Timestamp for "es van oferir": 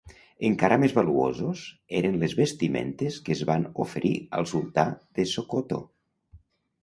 3.35-4.13